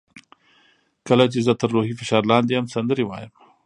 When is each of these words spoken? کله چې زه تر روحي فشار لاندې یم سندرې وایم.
کله 1.07 1.25
چې 1.33 1.39
زه 1.45 1.53
تر 1.61 1.69
روحي 1.75 1.93
فشار 1.99 2.23
لاندې 2.31 2.51
یم 2.55 2.65
سندرې 2.73 3.03
وایم. 3.05 3.31